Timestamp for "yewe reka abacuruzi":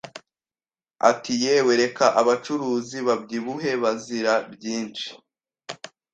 1.43-2.97